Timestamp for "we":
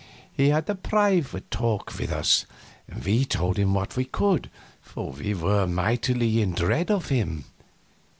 3.05-3.23, 3.95-4.03, 5.11-5.35